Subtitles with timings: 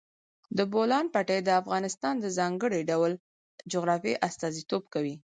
[0.57, 3.11] د بولان پټي د افغانستان د ځانګړي ډول
[3.71, 5.15] جغرافیه استازیتوب کوي.